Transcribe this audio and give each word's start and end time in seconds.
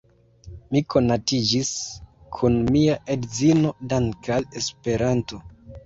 Mi 0.71 0.81
konatiĝis 0.93 1.69
kun 2.39 2.59
mia 2.73 2.99
edzino 3.19 3.77
dankʼ 3.95 4.35
al 4.41 4.53
Esperanto. 4.65 5.45